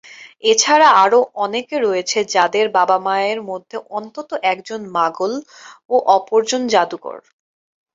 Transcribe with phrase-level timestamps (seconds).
[0.43, 5.33] এছাড়া আরো অনেকে রয়েছে যাদের বাবা-মায়ের মধ্যে অন্তত একজন মাগল
[5.89, 7.17] ও অপরজন জাদুকর।